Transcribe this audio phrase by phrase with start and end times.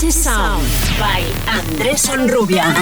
[0.00, 0.64] H Sound
[1.00, 2.72] by Andrés Onrubia.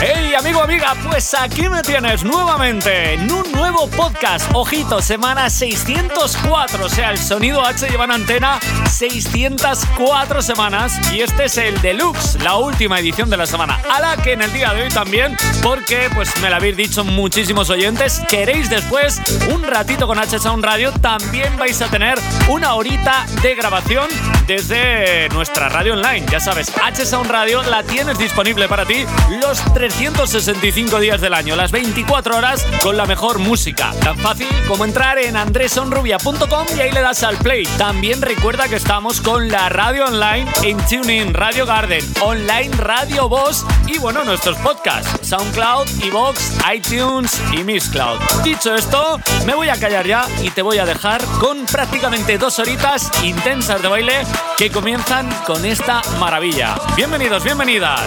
[0.00, 4.50] Hey amigo, amiga, pues aquí me tienes nuevamente en un nuevo podcast.
[4.54, 8.58] Ojito, semana 604, o sea, el sonido H lleva en antena
[8.90, 13.80] 604 semanas y este es el deluxe, la última edición de la semana.
[13.88, 17.04] A la que en el día de hoy también, porque pues me lo habéis dicho
[17.04, 19.22] muchísimos oyentes, queréis después
[19.54, 22.18] un ratito con H Sound Radio, también vais a tener
[22.48, 24.08] una horita de grabación
[24.48, 26.26] desde nuestra radio online.
[26.28, 29.06] Ya sabes, H Sound Radio la tienes disponible para ti
[29.40, 33.51] los 365 días del año, las 24 horas con la mejor música.
[33.52, 37.64] Tan fácil como entrar en andresonrubia.com y ahí le das al play.
[37.76, 43.66] También recuerda que estamos con la radio online en TuneIn, Radio Garden, Online Radio Voz
[43.86, 48.18] y bueno, nuestros podcasts, SoundCloud, Evox, iTunes y Mixcloud.
[48.42, 52.58] Dicho esto, me voy a callar ya y te voy a dejar con prácticamente dos
[52.58, 54.22] horitas intensas de baile
[54.56, 56.76] que comienzan con esta maravilla.
[56.96, 58.00] Bienvenidos, bienvenidas.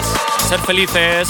[0.48, 1.28] Ser felices.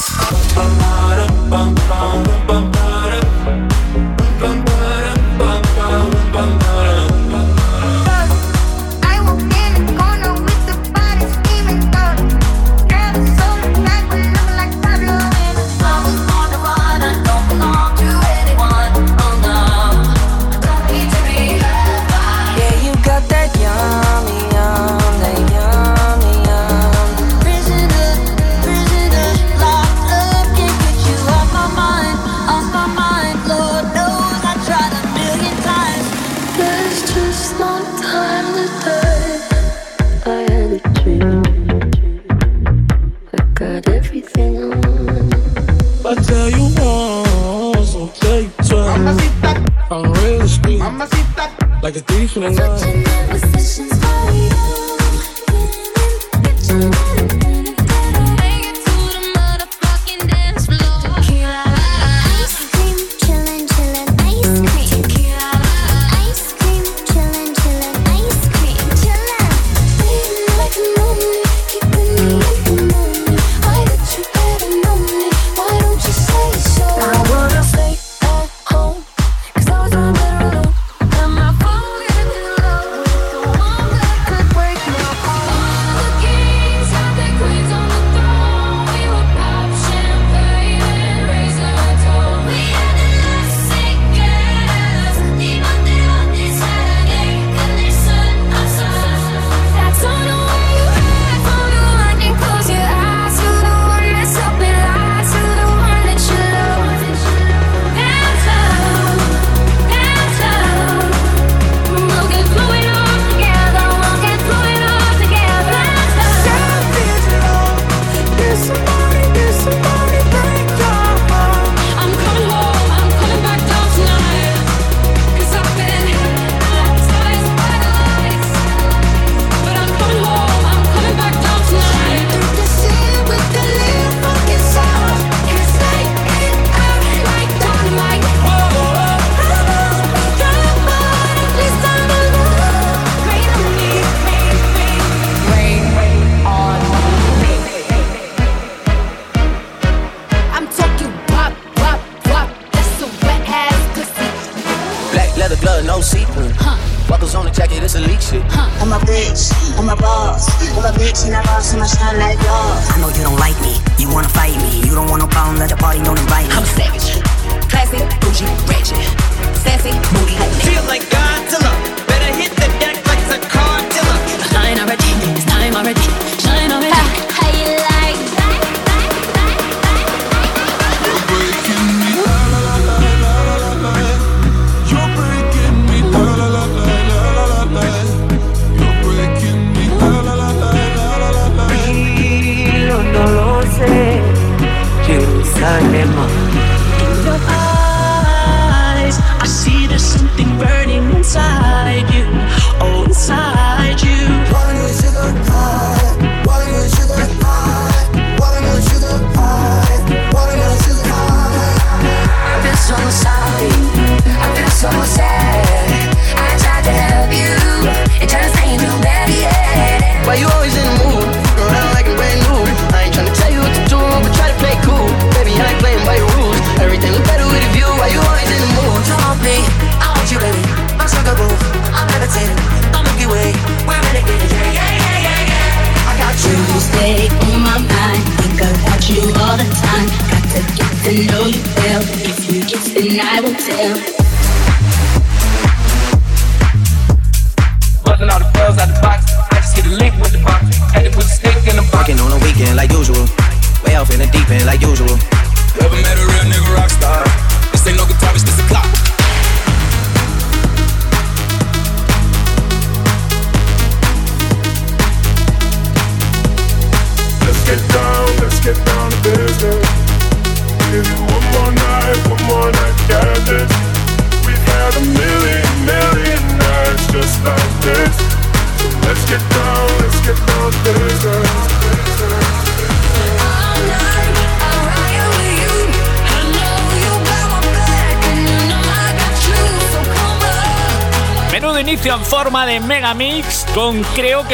[52.36, 52.75] Like a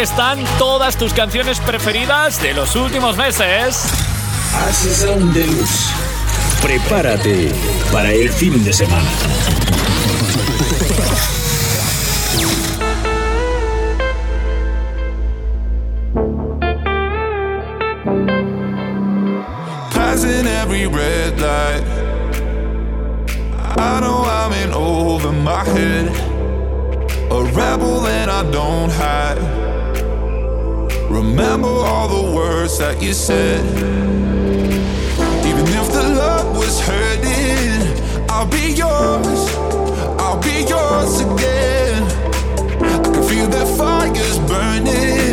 [0.02, 3.84] están todas tus canciones preferidas de los últimos meses.
[4.52, 5.90] Haces de luz.
[6.60, 7.52] Prepárate
[7.93, 9.08] para el fin de semana.
[19.94, 21.84] Passing every red light.
[23.78, 26.08] I know I'm in over my head.
[27.31, 29.62] A rebel and I don't hide.
[31.12, 33.62] Remember all the words that you said.
[35.44, 39.43] Even if the love was hurting, I'll be yours.
[40.19, 42.03] I'll be yours again.
[42.82, 45.31] I can feel that fire's burning.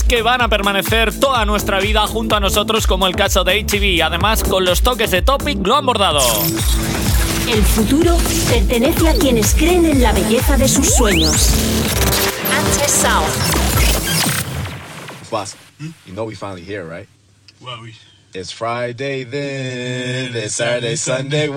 [0.00, 4.02] que van a permanecer toda nuestra vida junto a nosotros, como el caso de HB.
[4.02, 6.20] Además, con los toques de Topic lo han bordado.
[7.46, 8.16] El futuro
[8.48, 11.50] pertenece a quienes creen en la belleza de sus sueños.
[15.30, 17.08] Boss, you know we finally here, right?
[17.60, 17.94] Well, we...
[18.34, 21.48] It's Friday then, it's Saturday, Sunday.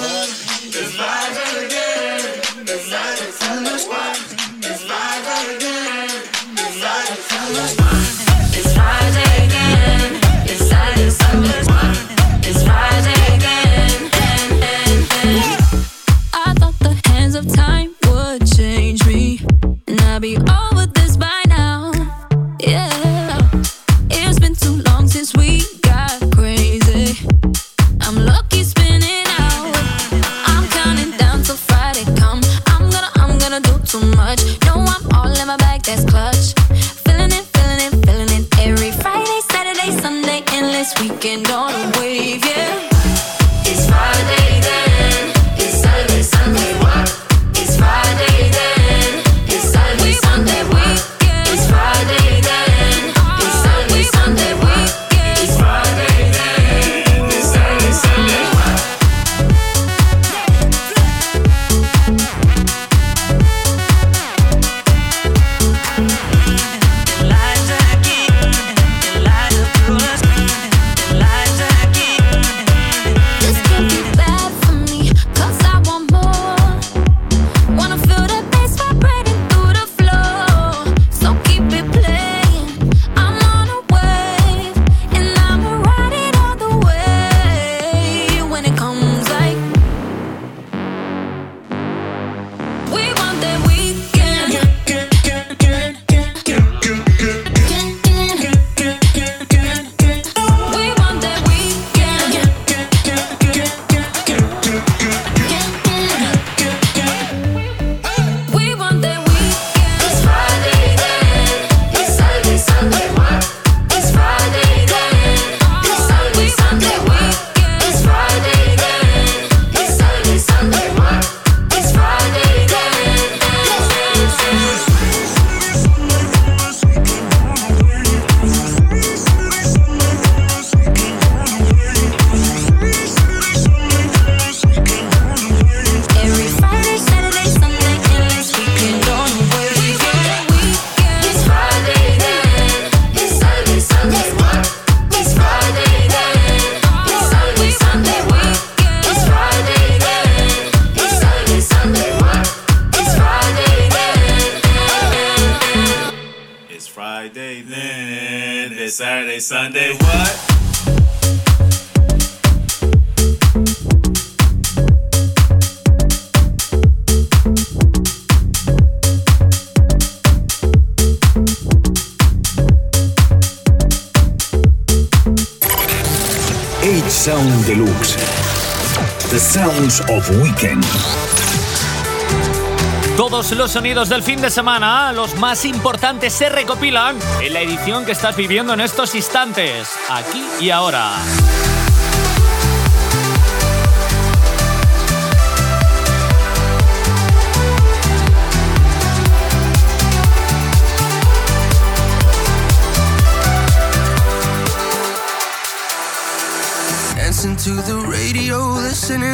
[183.76, 188.34] Sonidos del fin de semana, los más importantes, se recopilan en la edición que estás
[188.38, 191.12] viviendo en estos instantes, aquí y ahora.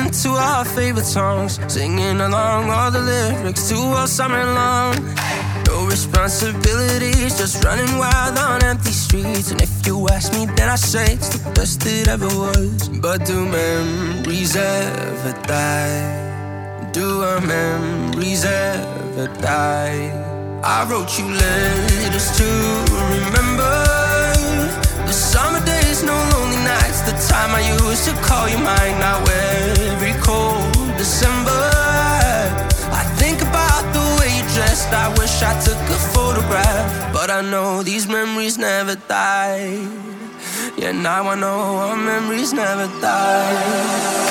[0.02, 4.96] Listening to our favorite songs, singing along all the lyrics to all summer long.
[5.68, 9.52] No responsibilities, just running wild on empty streets.
[9.52, 12.90] And if you ask me, then I say it's the best it ever was.
[12.90, 16.90] But do memories ever die?
[16.92, 20.12] Do our memories ever die?
[20.64, 22.48] I wrote you letters to
[23.14, 24.01] remember
[27.32, 28.96] time I used to call you mine.
[29.00, 31.64] Now every cold December,
[33.02, 34.92] I think about the way you dressed.
[35.06, 39.80] I wish I took a photograph, but I know these memories never die.
[40.78, 44.31] Yeah, now I know our memories never die.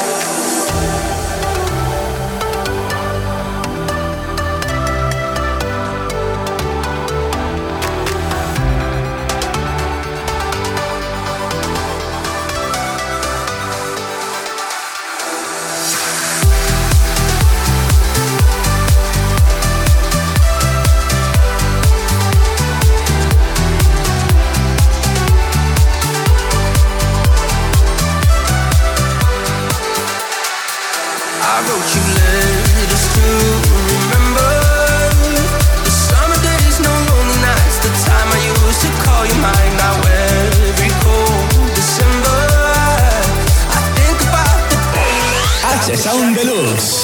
[46.10, 46.99] Sound Deluxe.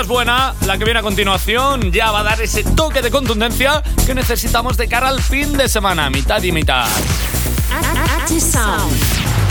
[0.00, 3.82] Es buena, la que viene a continuación ya va a dar ese toque de contundencia
[4.04, 6.86] que necesitamos de cara al fin de semana, mitad y mitad.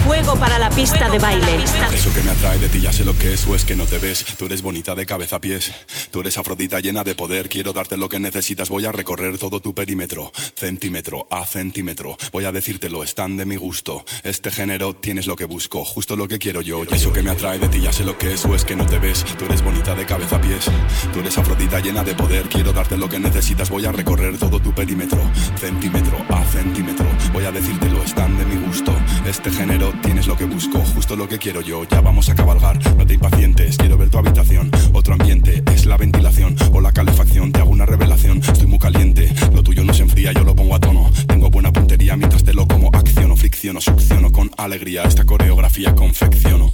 [0.06, 1.64] Juego para la pista de baile.
[1.92, 3.86] Eso que me atrae de ti ya sé lo que es o es que no
[3.86, 4.24] te ves.
[4.38, 5.72] Tú eres bonita de cabeza a pies.
[6.12, 7.50] Tú eres afrodita llena de poder.
[7.50, 8.70] Quiero darte lo que necesitas.
[8.70, 10.32] Voy a recorrer todo tu perímetro.
[10.56, 12.18] Centímetro a centímetro.
[12.32, 14.06] Voy a decírtelo, están de mi gusto.
[14.24, 15.84] Este género tienes lo que busco.
[15.84, 16.84] Justo lo que quiero yo.
[16.84, 18.86] Eso que me atrae de ti ya sé lo que es o es que no
[18.86, 19.26] te ves.
[19.40, 20.66] Tú eres bonita de cabeza a pies.
[21.14, 22.48] Tú eres afrodita llena de poder.
[22.48, 23.72] Quiero darte lo que necesitas.
[23.72, 25.20] Voy a recorrer todo tu perímetro.
[25.60, 27.08] Centímetro a centímetro.
[27.34, 28.96] Voy a decírtelo, están de mi gusto.
[29.26, 31.84] Este género tienes lo que busco, justo lo que quiero yo.
[31.86, 33.78] Ya vamos a cabalgar, no te impacientes.
[33.78, 34.72] Quiero ver tu habitación.
[34.94, 37.52] Otro ambiente es la ventilación o la calefacción.
[37.52, 39.34] Te hago una revelación, estoy muy caliente.
[39.54, 41.12] Lo tuyo no se enfría, yo lo pongo a tono.
[41.28, 42.90] Tengo buena puntería mientras te lo como.
[42.94, 45.04] Acciono, fricciono, succiono con alegría.
[45.04, 46.74] Esta coreografía confecciono.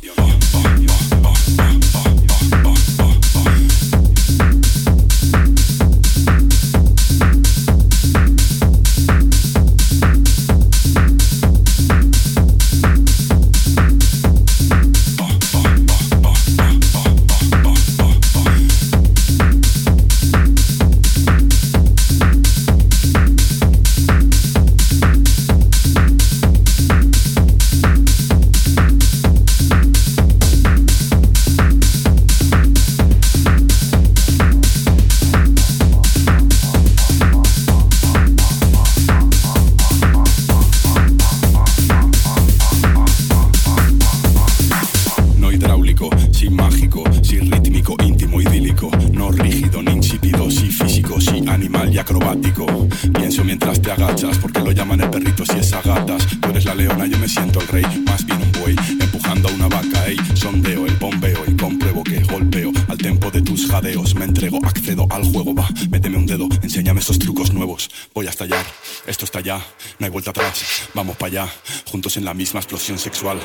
[70.02, 71.54] No hay vuelta atrás, vamos para allá,
[71.92, 73.40] juntos en la misma explosión sexual.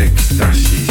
[0.00, 0.88] Éxtasis.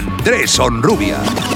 [0.00, 1.49] Andrés Onrubia.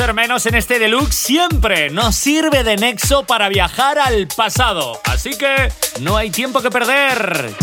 [0.00, 4.98] Ser menos en este deluxe, siempre nos sirve de nexo para viajar al pasado.
[5.04, 7.54] Así que no hay tiempo que perder.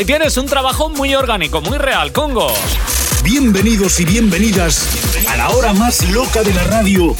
[0.00, 2.50] Ahí tienes un trabajo muy orgánico, muy real, Congo.
[3.22, 4.88] Bienvenidos y bienvenidas
[5.28, 7.14] a la hora más loca de la radio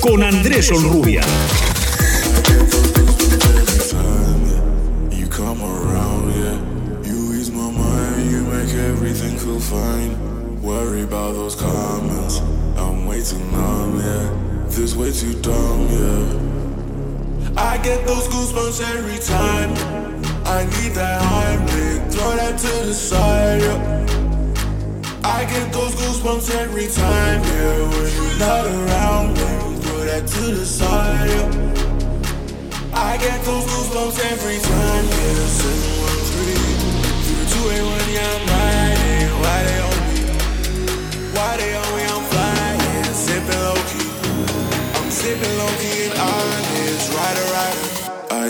[0.00, 1.20] con Andrés Olrubia.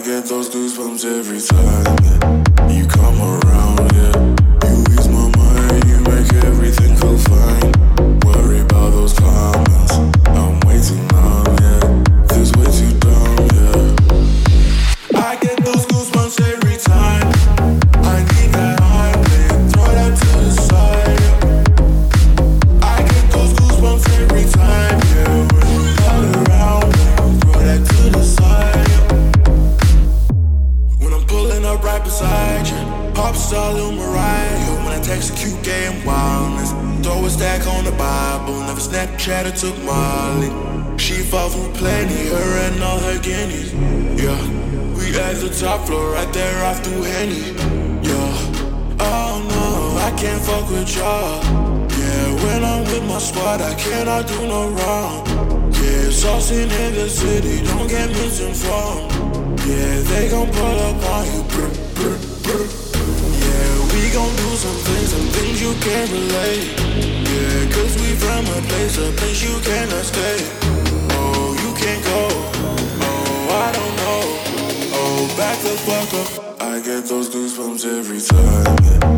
[0.07, 4.36] get those goosebumps every time you come around, yeah.
[54.16, 55.26] not do no wrong.
[55.72, 59.12] Yeah, saucing in the city, don't get misinformed.
[59.68, 61.42] Yeah, they gon' pull up on you.
[61.52, 62.64] Brr, brr, brr.
[63.44, 66.68] Yeah, we gon' do some things, some things you can't relate.
[67.29, 70.38] Yeah, cause we from a place, a place you cannot stay.
[71.18, 72.22] Oh, you can't go.
[73.09, 74.22] Oh, I don't know.
[74.98, 76.62] Oh, back the fuck up.
[76.62, 79.15] I get those goosebumps every time.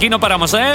[0.00, 0.72] Aquí no paramos, ¿eh?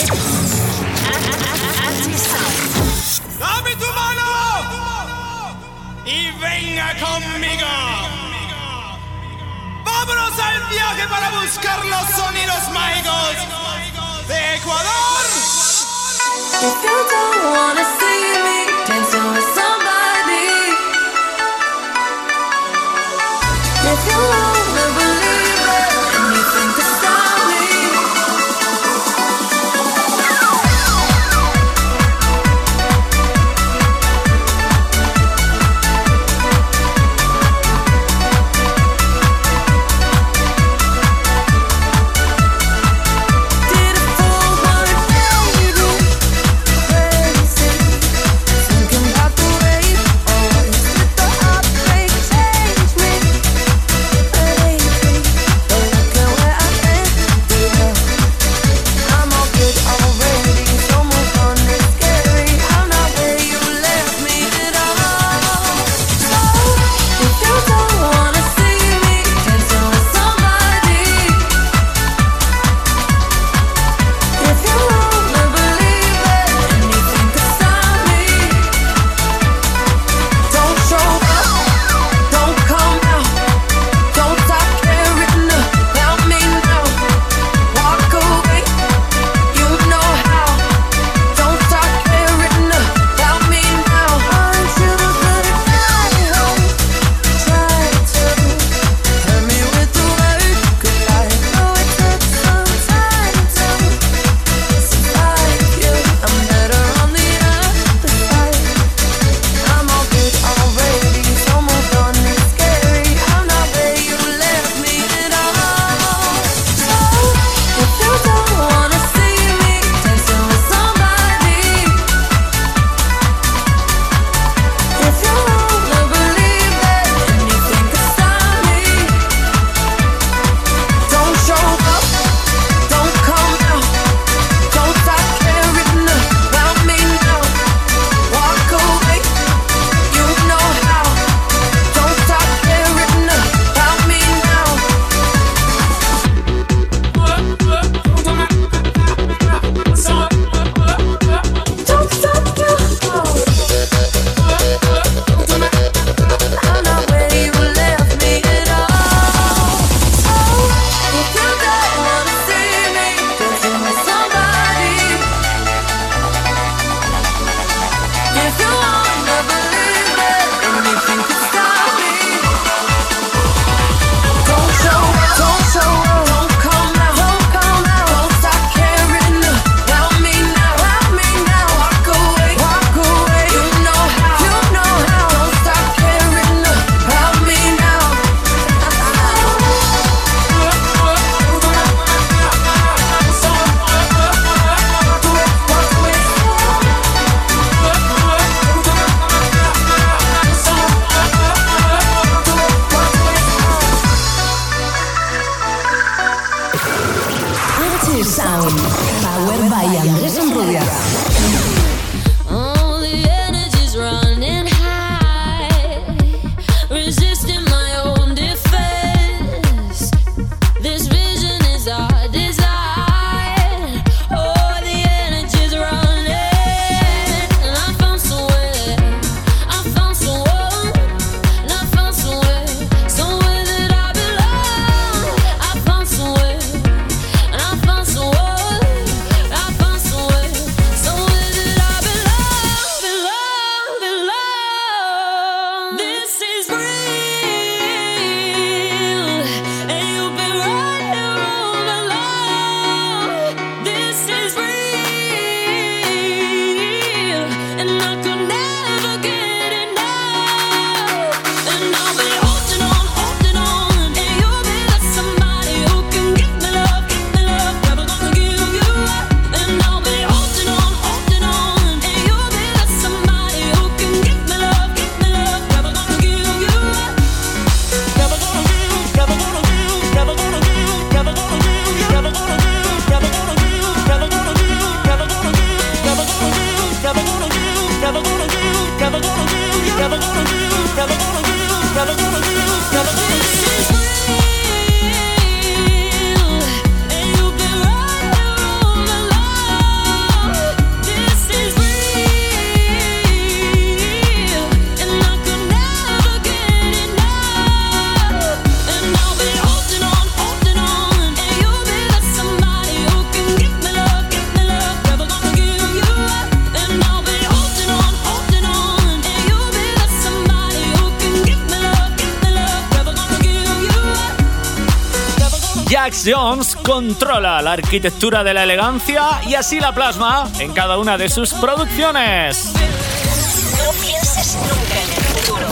[326.25, 331.29] Jones controla la arquitectura de la elegancia y así la plasma en cada una de
[331.29, 332.71] sus producciones.
[332.73, 335.67] No pienses nunca en el futuro,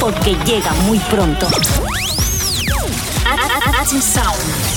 [0.00, 1.46] porque llega muy pronto.
[3.80, 4.67] Acid Sound.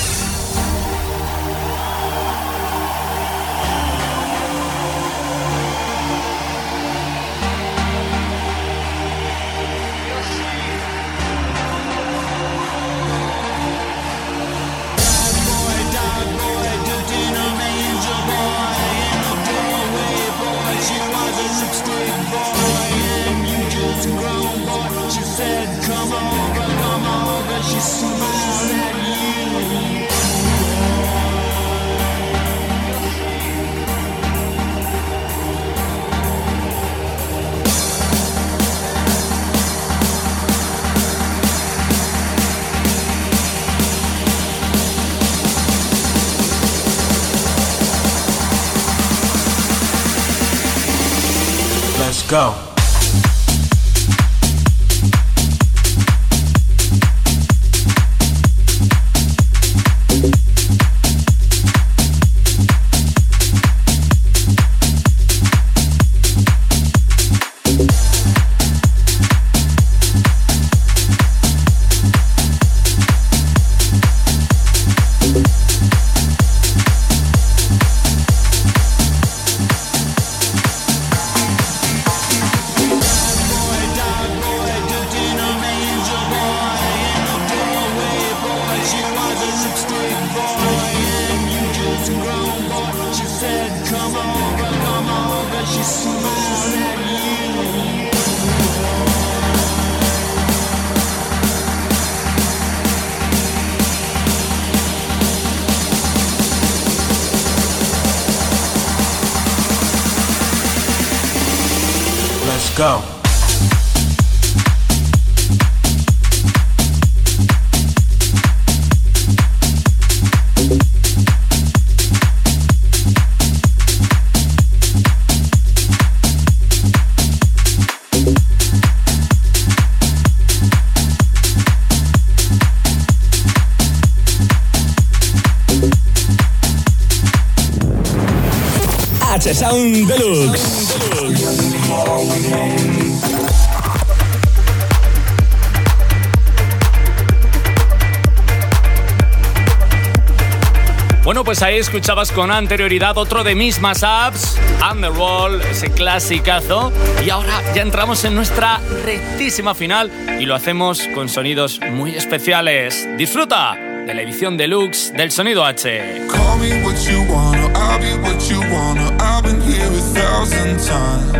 [151.51, 154.57] Pues ahí escuchabas con anterioridad otro de mis más apps,
[154.89, 156.93] Underworld, ese clasicazo.
[157.25, 163.05] Y ahora ya entramos en nuestra rectísima final y lo hacemos con sonidos muy especiales.
[163.17, 166.25] Disfruta de la edición deluxe del Sonido H.
[166.29, 169.11] Call me what you wanna, I'll be what you wanna.
[169.19, 171.33] I've been here a thousand times.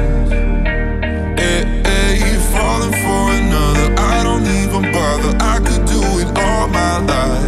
[1.40, 3.94] Eh, eh, you're falling for another.
[3.98, 5.38] I don't even bother.
[5.40, 7.41] I could do it all my life.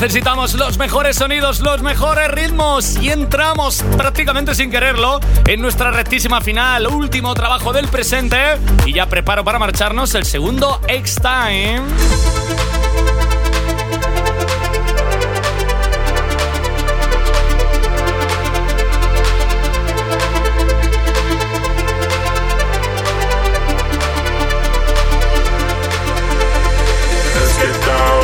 [0.00, 6.40] necesitamos los mejores sonidos, los mejores ritmos y entramos prácticamente sin quererlo en nuestra rectísima
[6.40, 11.82] final, último trabajo del presente y ya preparo para marcharnos el segundo X-Time.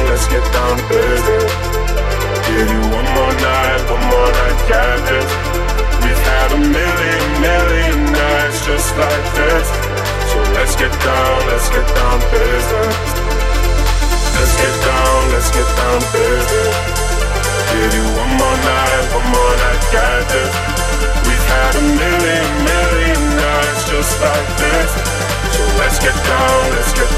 [0.08, 1.65] Let's get down, baby.
[2.56, 4.96] give you one more night, one more night, yeah,
[6.02, 9.66] We've had a million, million nights just like this.
[10.32, 11.45] So let's get down.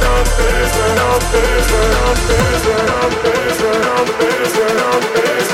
[0.01, 0.28] Thank
[5.42, 5.47] you.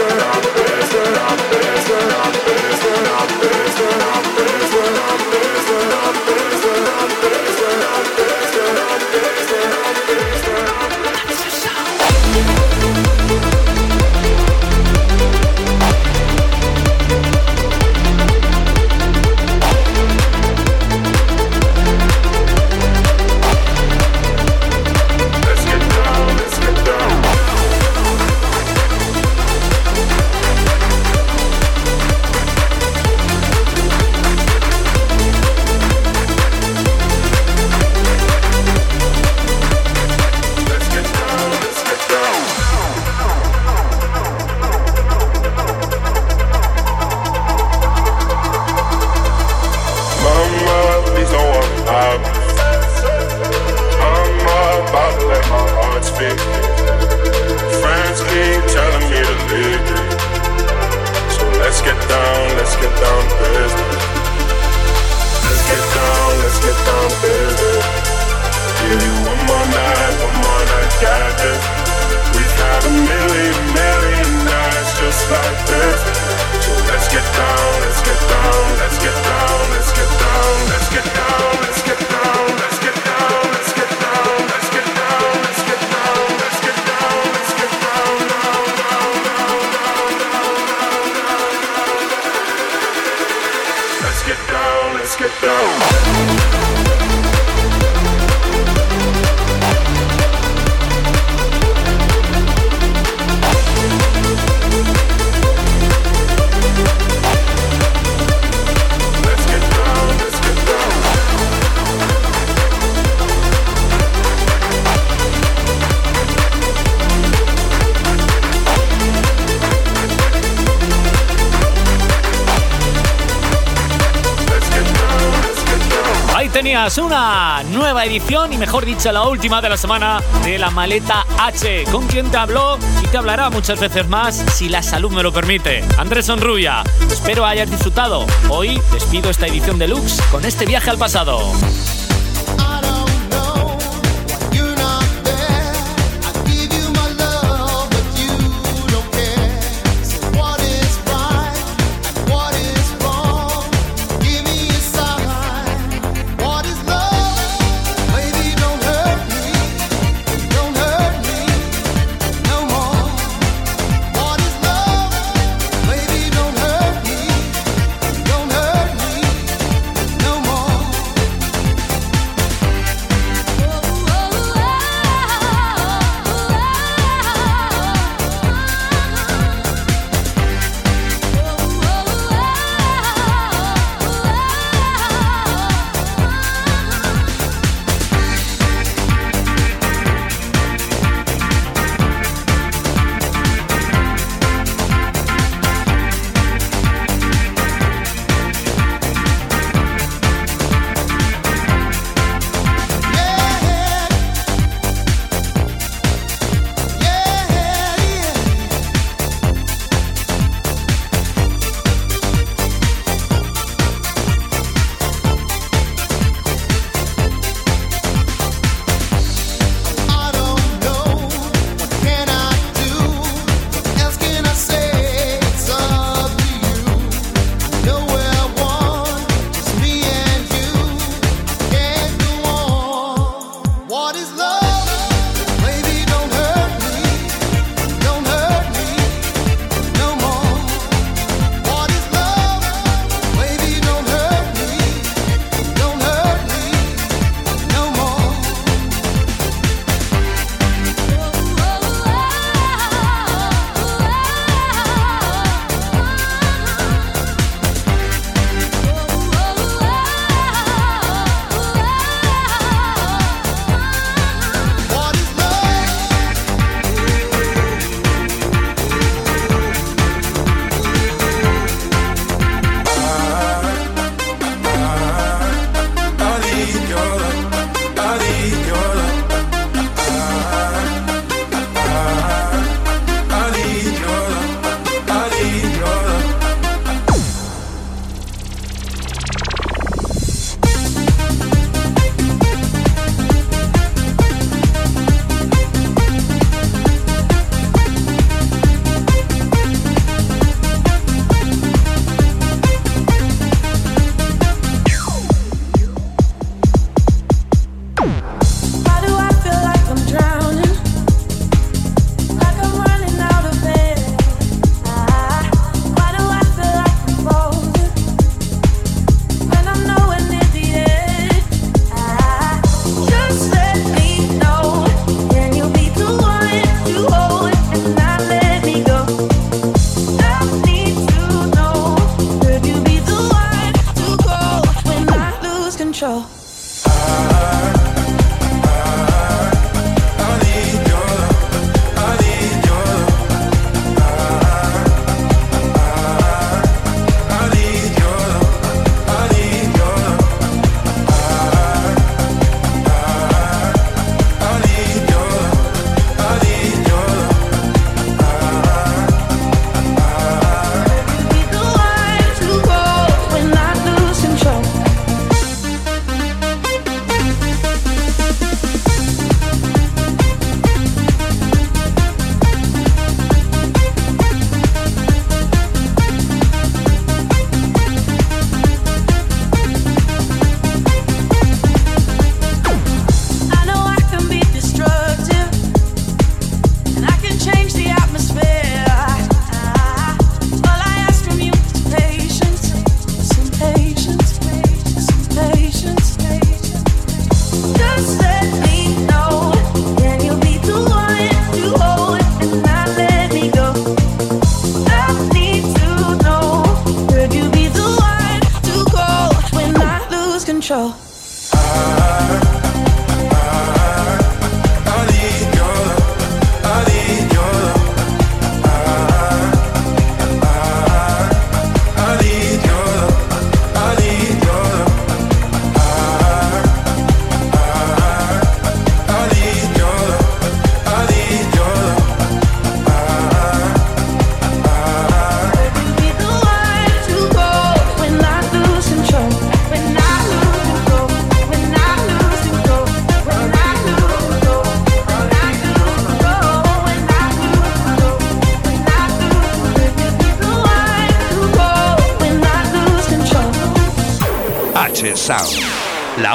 [127.84, 132.06] nueva edición y mejor dicho la última de la semana de la maleta H, con
[132.06, 135.84] quien te habló y te hablará muchas veces más si la salud me lo permite.
[135.98, 138.24] Andrés Sonrubia, espero hayas disfrutado.
[138.48, 141.38] Hoy despido esta edición deluxe con este viaje al pasado.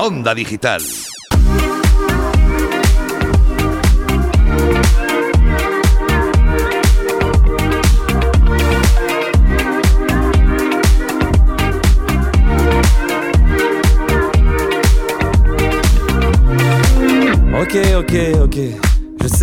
[0.09, 0.81] Onda digital.
[17.53, 18.88] Ok, ok, ok.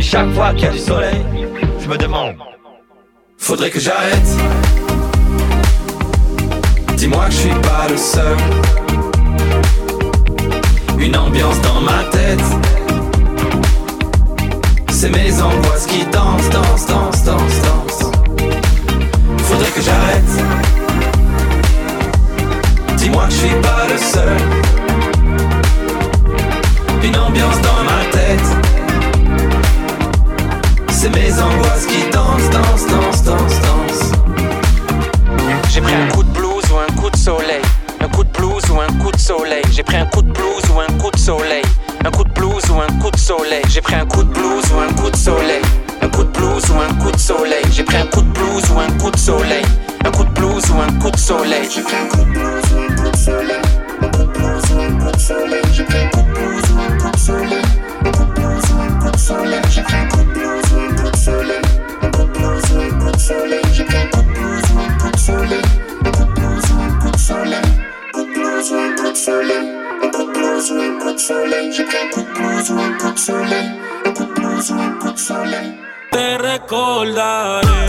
[0.00, 1.24] Chaque fois qu'il y a du soleil,
[1.80, 2.36] je me demande.
[3.36, 4.28] Faudrait que j'arrête.
[6.96, 8.36] Dis-moi que je suis pas le seul.
[10.98, 12.44] Une ambiance dans ma tête.
[14.90, 18.12] C'est mes angoisses qui dansent, dansent, dansent, dansent, dansent.
[19.38, 20.32] Faudrait que j'arrête.
[22.96, 24.36] Dis-moi que je suis pas le seul.
[27.02, 28.57] Une ambiance dans ma tête.
[31.00, 34.12] C'est mes angoisses qui dansent, dansent, dansent, dansent, dansent.
[35.70, 37.62] J'ai pris un coup de blues ou un coup de soleil.
[38.00, 39.62] Un coup de blues ou un coup de soleil.
[39.70, 41.62] J'ai pris un coup de blues ou un coup de soleil.
[42.04, 43.62] Un coup de blues ou un coup de soleil.
[43.68, 45.62] J'ai pris un coup de blues ou un coup de soleil.
[46.02, 47.62] Un coup de blues ou un coup de soleil.
[47.70, 49.64] J'ai pris un coup de blues ou un coup de soleil.
[50.04, 51.68] Un coup de blues ou un coup de soleil.
[51.72, 53.62] J'ai pris un coup de blues ou un coup de soleil.
[54.02, 55.62] Un coup de blues ou un coup de soleil.
[55.72, 56.07] J'ai pris
[76.10, 77.87] Te recordaré,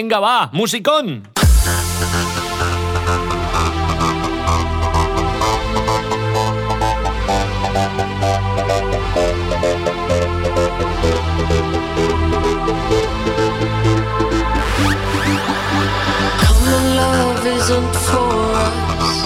[0.00, 1.28] Venga, va, musicón.
[17.60, 18.32] Isn't for
[18.66, 19.18] us.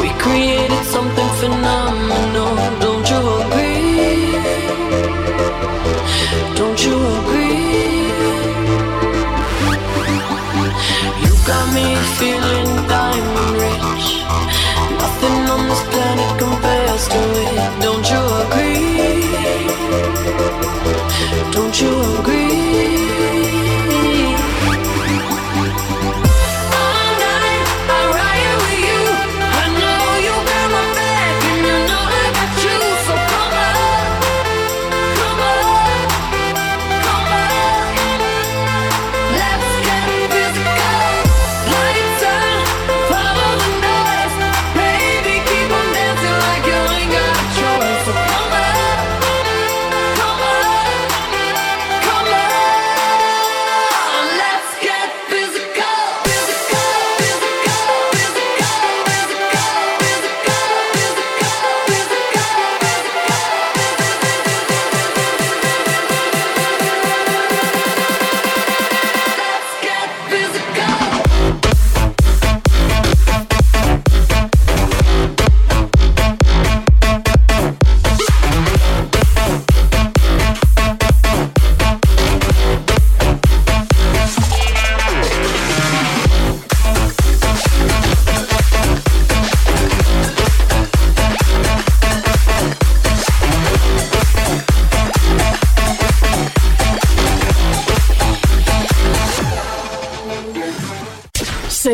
[0.00, 2.31] We created something phenomenal.
[11.74, 12.71] me feeling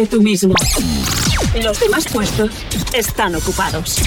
[0.08, 0.54] tú mismo.
[1.62, 2.50] Los demás puestos
[2.92, 4.02] están ocupados.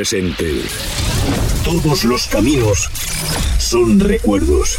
[0.00, 0.62] Presente.
[1.62, 2.88] Todos los caminos
[3.58, 4.78] son recuerdos.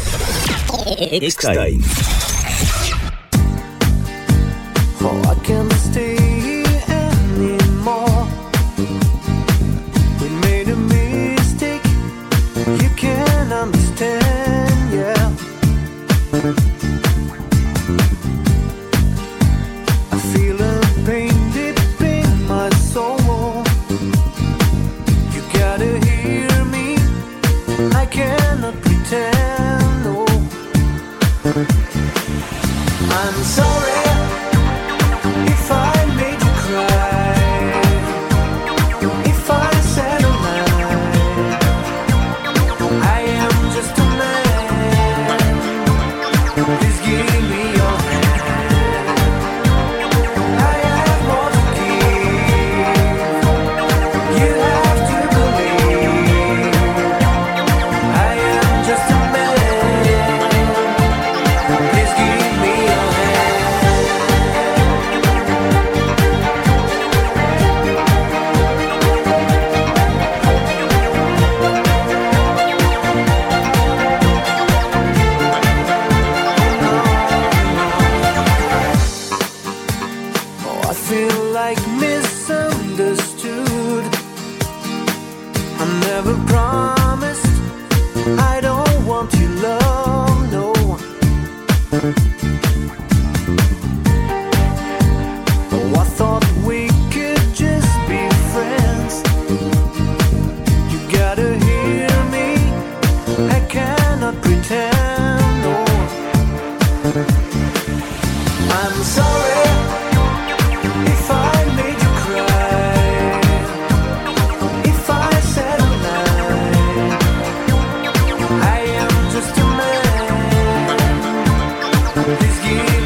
[122.24, 123.01] This game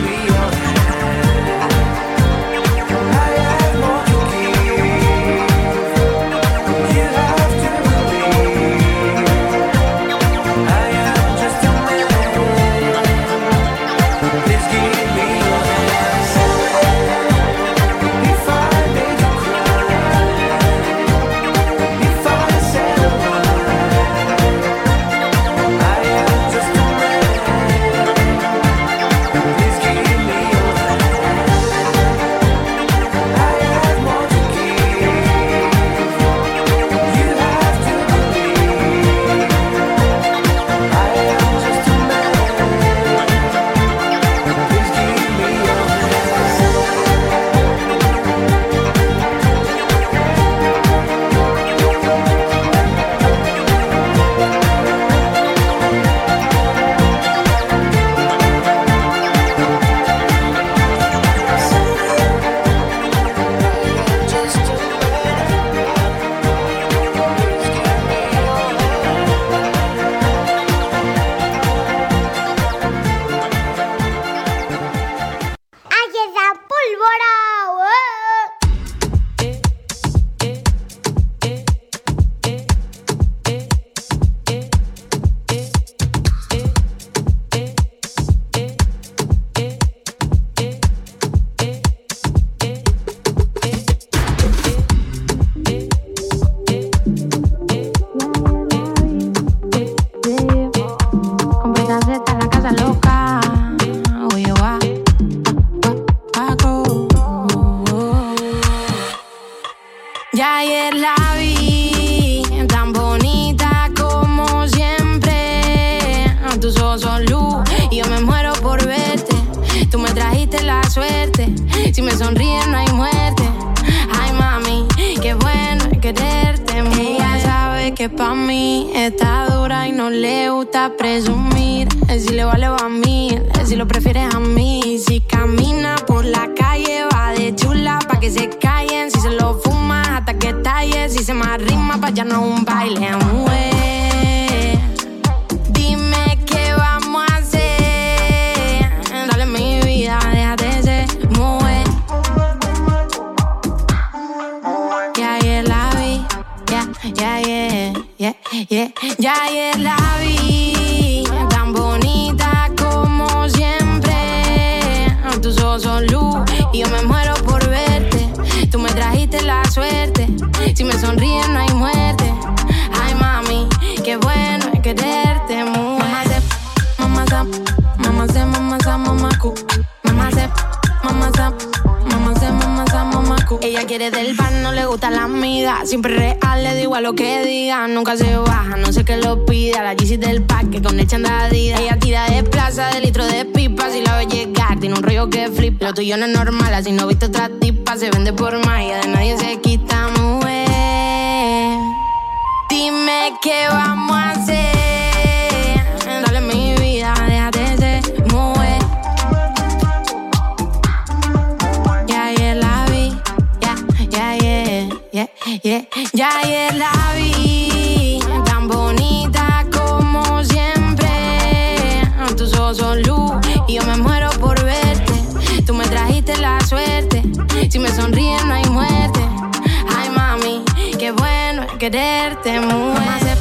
[232.47, 233.39] te mueves.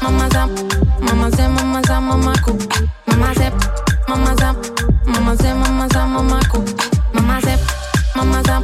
[0.00, 0.38] Mamá se,
[1.04, 2.56] mamá se, mamá se, mamá cu.
[3.06, 3.50] Mamá se,
[4.06, 4.48] mamá se,
[5.10, 6.64] mamá se, mamá se, mamá cu.
[7.14, 7.58] Mamá se,
[8.14, 8.54] mamá se,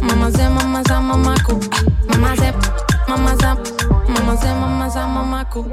[0.00, 1.58] mamá se, mamá se, mamá cu.
[2.08, 2.52] Mamá se,
[3.08, 3.34] mamá
[4.14, 5.66] mamá mamá mamá cu.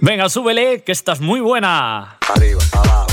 [0.00, 2.18] Venga, súbele, que estás muy buena.
[2.34, 3.11] Arriba, abajo.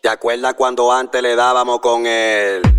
[0.00, 2.71] ¿te acuerdas cuando antes le dábamos con el...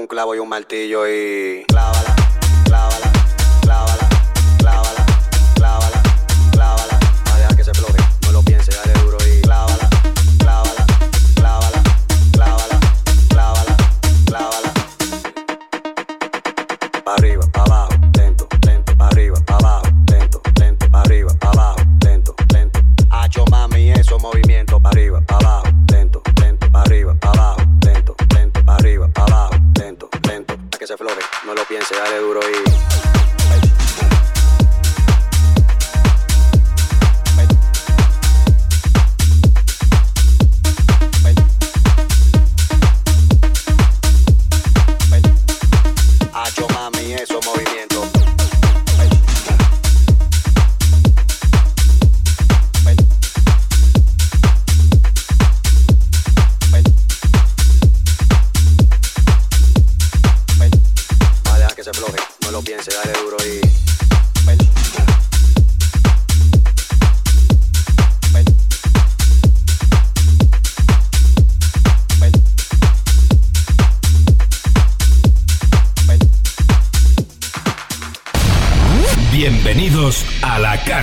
[0.00, 1.64] un clavo y un martillo y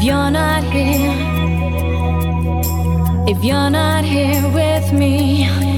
[0.00, 1.12] If you're not here,
[3.28, 5.69] if you're not here with me.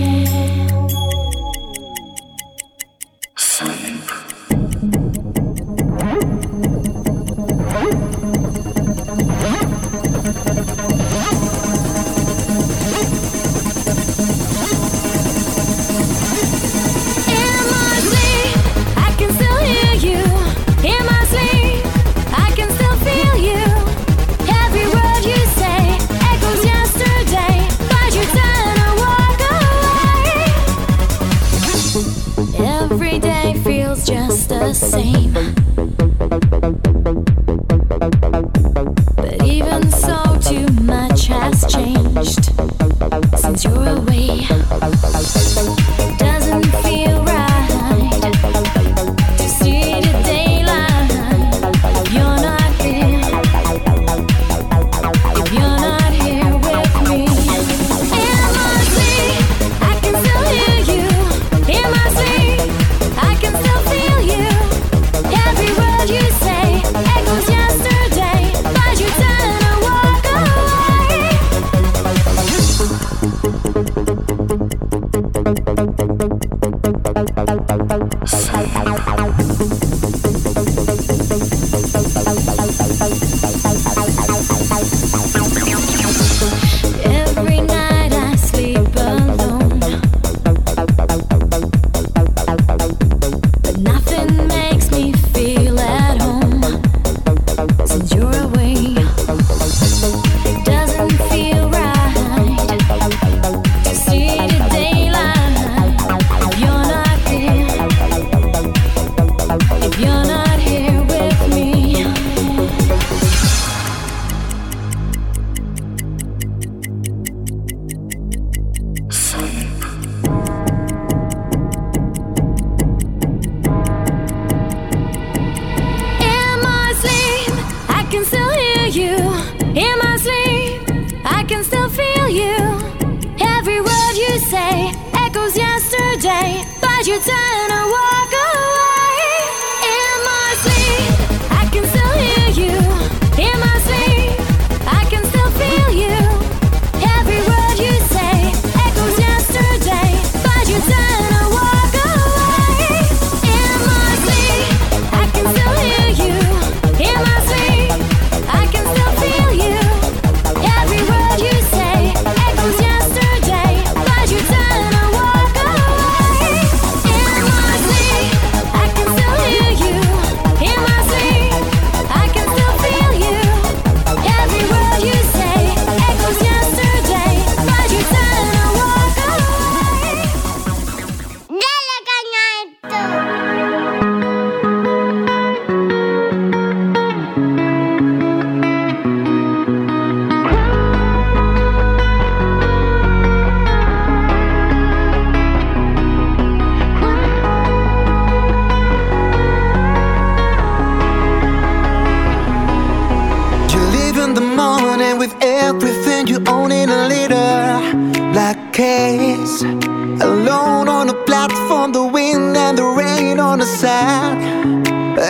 [205.23, 209.63] with everything you own in a little black case.
[209.63, 214.43] Alone on a platform, the wind and the rain on the side.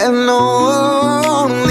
[0.01, 1.62] And no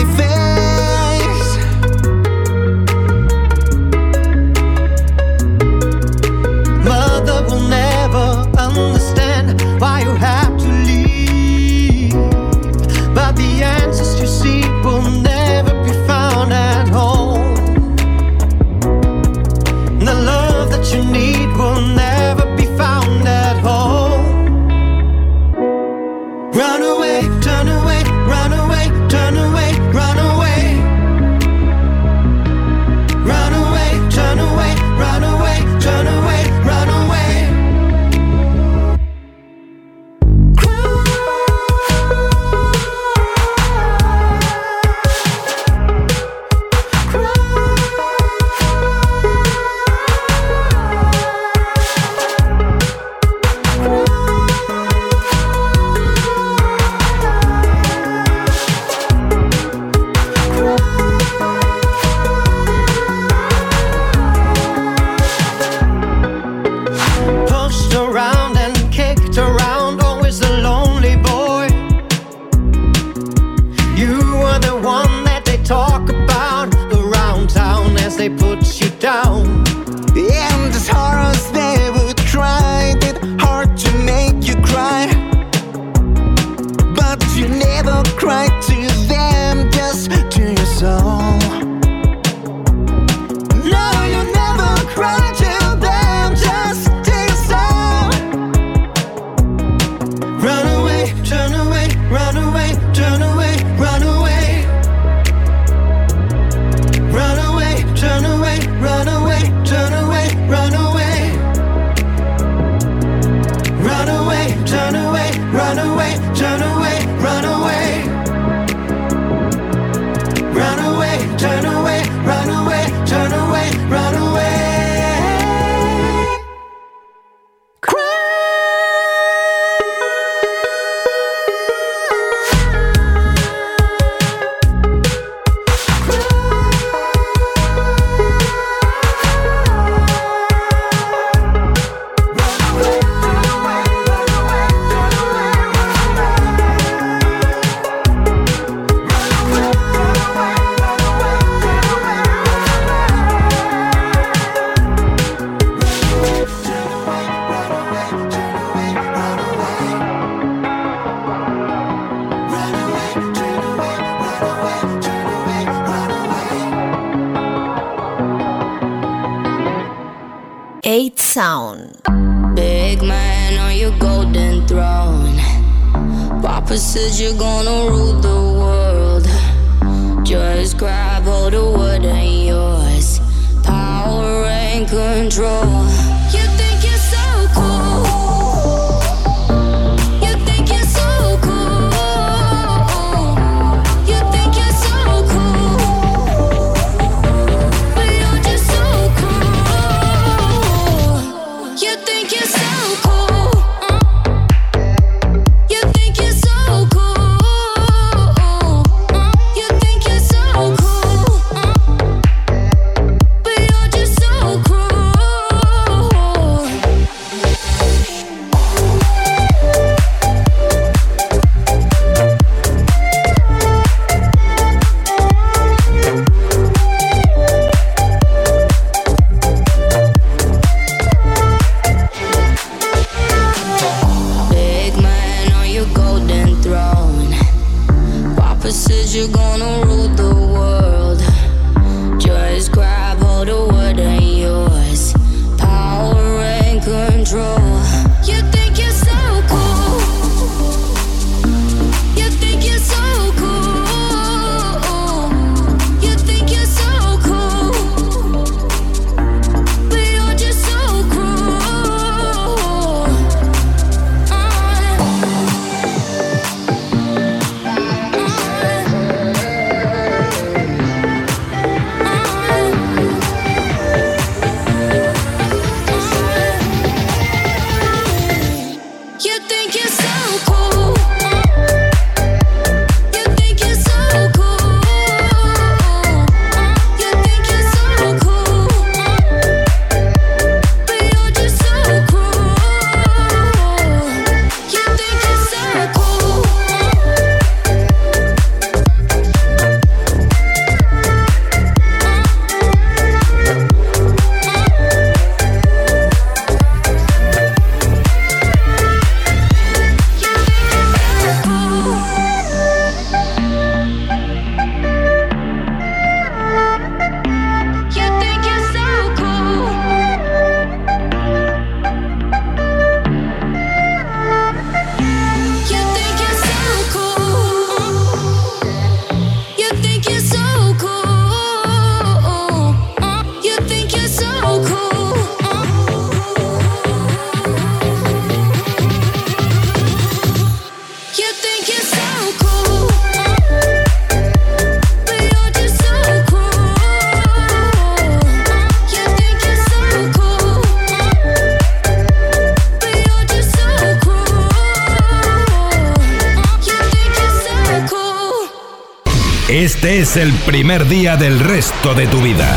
[360.12, 362.48] es el primer día del resto de tu vida.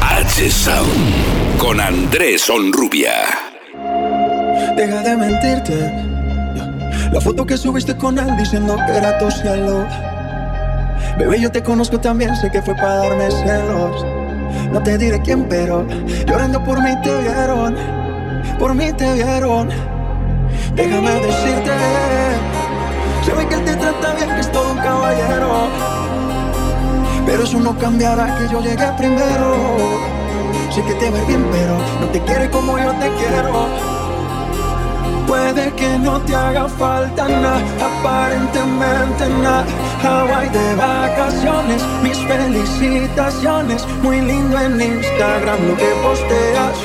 [0.00, 3.12] H Sound con Andrés Onrubia.
[4.74, 5.92] Deja de mentirte.
[7.12, 9.86] La foto que subiste con él diciendo que era tu cielo.
[11.18, 14.06] Bebé, yo te conozco también, sé que fue para darme celos.
[14.72, 15.86] No te diré quién, pero
[16.26, 17.76] llorando por mí te vieron.
[18.58, 19.68] Por mí te vieron.
[20.74, 21.72] Déjame decirte.
[23.24, 25.83] Se ve que él te trata bien, que es todo un caballero.
[27.26, 29.56] Pero eso no cambiará que yo llegué primero.
[30.70, 33.68] Sé que te ve bien, pero no te quiere como yo te quiero.
[35.26, 39.64] Puede que no te haga falta nada, aparentemente nada.
[40.02, 43.86] Hawaii de vacaciones, mis felicitaciones.
[44.02, 46.76] Muy lindo en Instagram lo que posteas.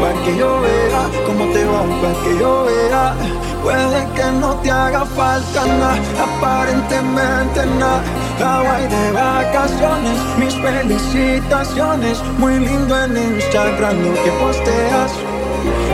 [0.00, 3.14] Para que yo vea cómo te va, para que yo vea.
[3.62, 8.02] Puede que no te haga falta nada, aparentemente nada.
[8.42, 12.22] Hawaii de vacaciones, mis felicitaciones.
[12.38, 15.12] Muy lindo en Instagram lo que posteas.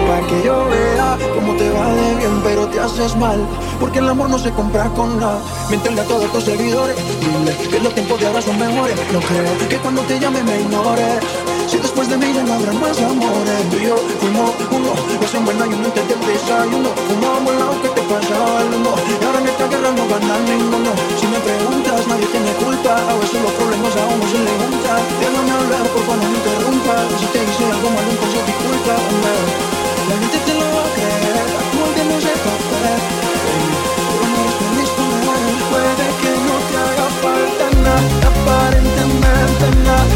[0.07, 3.45] Para que yo vea cómo te va de bien, pero te haces mal.
[3.81, 5.41] Porque el amor no se compra con nada.
[5.69, 6.97] Mientenle a todos tus seguidores.
[7.21, 8.97] Dile que los tiempos de ahora son mejores.
[9.13, 11.46] No creo que cuando te llame me ignores.
[11.67, 13.61] Si después de mí ya no habrá más amores.
[13.71, 14.95] Tú y yo fuimos uno.
[14.95, 16.91] No se buena y un antes del desayuno.
[17.11, 18.95] Fumamos el lado que te pasaba el humo.
[19.03, 20.93] Y ahora en esta guerra no gana ninguno.
[21.19, 22.95] Si me preguntas, nadie tiene culpa.
[22.95, 25.03] A veces los problemas a uno se le juntan.
[25.19, 27.03] Déjame hablar, por favor, no me interrumpas.
[27.19, 28.95] Si te hice algo mal, entonces disculpa.
[29.03, 29.35] hombre.
[30.07, 31.51] La gente te lo va a creer,
[31.99, 32.99] que no se papel.
[34.23, 34.91] No es feliz.
[35.67, 40.16] Puede que no te haga falta nada, aparentemente nada.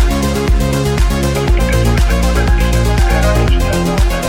[3.71, 4.20] Porque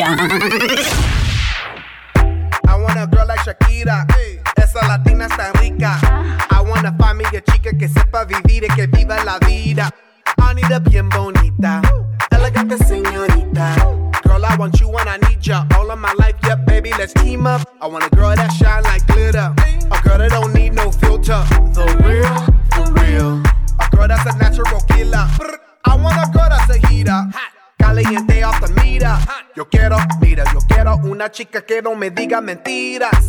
[0.00, 0.63] 啊啊
[32.34, 33.23] digas mentiras.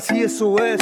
[0.00, 0.79] así eso es.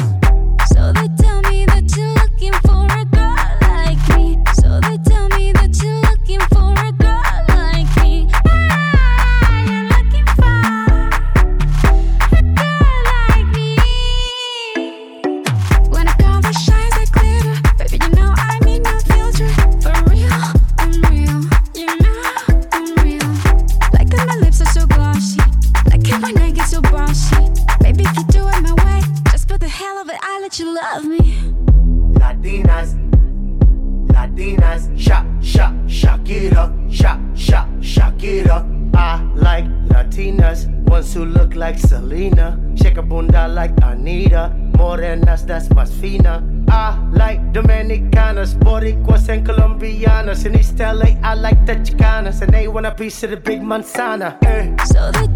[53.09, 54.37] leash of the big Montana.
[54.85, 55.28] So they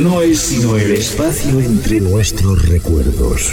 [0.00, 3.52] no es sino el espacio entre nuestros recuerdos.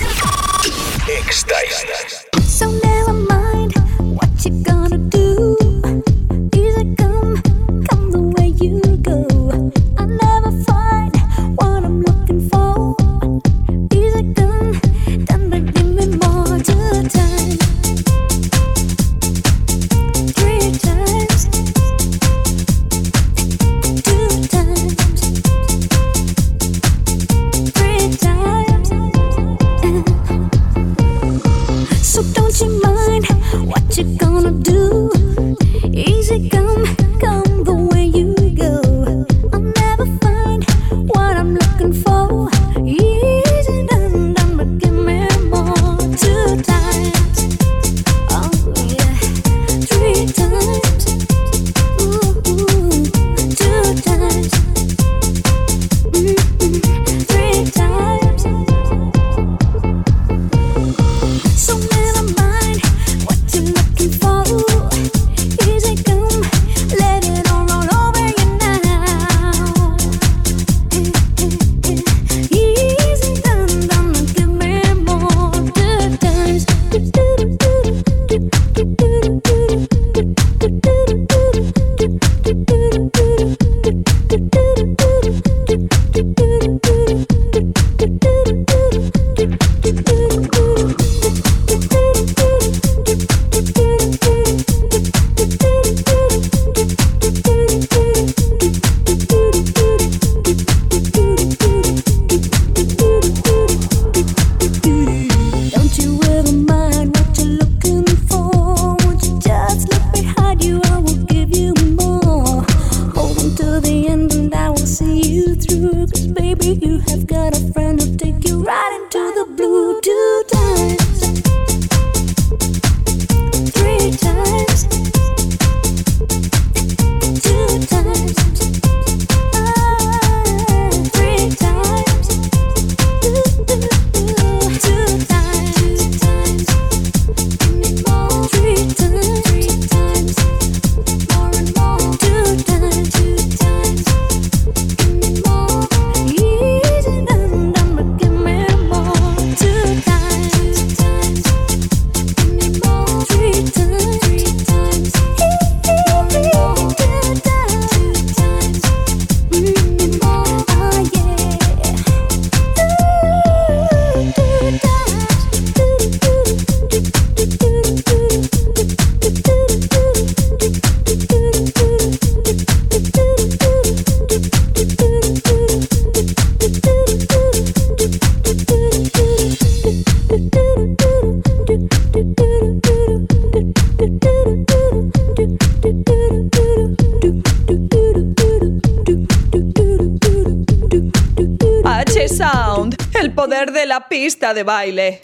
[194.57, 195.19] De baile.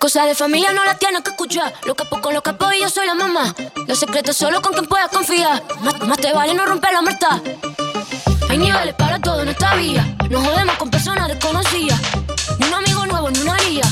[0.00, 1.72] Cosa de familia no la tienes que escuchar.
[1.84, 3.54] Lo capo con lo capo y yo soy la mamá.
[3.86, 5.62] Los secretos solo con quien puedas confiar.
[5.82, 7.40] Más, más te vale no romper la muerta.
[8.48, 10.04] Hay niveles para todo en esta vida.
[10.28, 12.00] Nos jodemos con personas desconocidas.
[12.58, 13.84] Ni un amigo nuevo, ni una haría.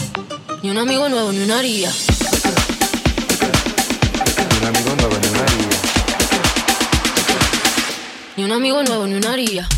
[0.63, 1.93] Ni un amigo nuevo, ni una haría.
[8.49, 9.69] Un amigo nuevo, ni una haría.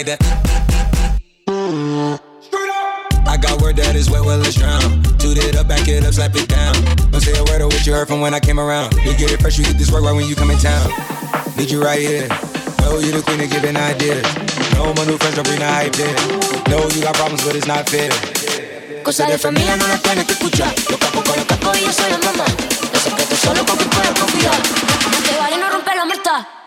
[0.00, 0.20] Like that.
[3.26, 5.02] I got word that is wet, well, let's drown.
[5.18, 6.74] Toot it up, back it up, slap it down.
[7.10, 8.94] Don't say a word of what you heard from when I came around.
[9.04, 10.88] You get it fresh, you get this work right when you come in town.
[11.56, 12.28] Need you right here.
[12.80, 14.24] Know you the queen of giving ideas.
[14.74, 16.16] No more new friends, don't bring the hype there.
[16.72, 18.10] Know you got problems, but it's not fair.
[19.04, 20.72] Cosa de familia no la tienes que escuchar.
[20.88, 22.46] Lo capo con lo capo y yo soy la mamá.
[22.92, 24.56] Los secretos solo con quien puedas confiar.
[25.12, 26.59] Más te vale no romper la muerta.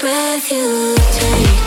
[0.00, 0.96] breath you.
[1.12, 1.59] take